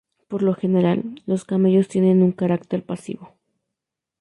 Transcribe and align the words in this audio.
Por 0.27 0.41
lo 0.41 0.55
general, 0.55 1.21
los 1.27 1.45
camellos 1.45 1.87
tienen 1.87 2.23
un 2.23 2.31
carácter 2.31 2.83
pasivo. 2.83 3.35